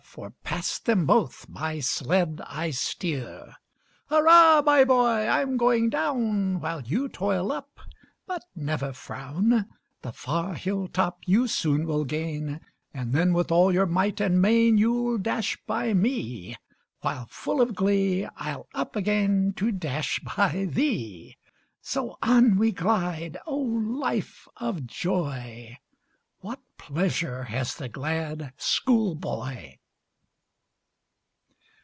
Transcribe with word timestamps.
For 0.13 0.31
past 0.43 0.85
them 0.87 1.05
both 1.05 1.47
my 1.47 1.79
sled 1.79 2.41
I 2.45 2.71
steer. 2.71 3.55
Hurra! 4.09 4.61
my 4.65 4.83
boy! 4.83 5.25
I'm 5.25 5.55
going 5.55 5.89
down, 5.89 6.59
While 6.59 6.81
you 6.81 7.07
toil 7.07 7.49
up; 7.49 7.79
but 8.27 8.43
never 8.53 8.91
frown; 8.91 9.67
The 10.01 10.11
far 10.11 10.55
hill 10.55 10.89
top 10.89 11.19
you 11.25 11.47
soon 11.47 11.87
will 11.87 12.03
gain, 12.03 12.59
And 12.93 13.13
then, 13.13 13.31
with 13.31 13.53
all 13.53 13.71
your 13.71 13.85
might 13.85 14.19
and 14.19 14.41
main, 14.41 14.77
You'll 14.77 15.17
dash 15.17 15.57
by 15.65 15.93
me; 15.93 16.57
while, 16.99 17.25
full 17.27 17.61
of 17.61 17.73
glee, 17.73 18.27
I'll 18.35 18.67
up 18.73 18.97
again 18.97 19.53
to 19.55 19.71
dash 19.71 20.19
by 20.35 20.67
thee! 20.69 21.37
So 21.81 22.17
on 22.21 22.57
we 22.57 22.73
glide 22.73 23.37
O, 23.47 23.55
life 23.55 24.45
of 24.57 24.85
joy; 24.85 25.77
What 26.39 26.59
pleasure 26.77 27.43
has 27.45 27.75
the 27.75 27.87
glad 27.87 28.51
school 28.57 29.15
boy! 29.15 29.77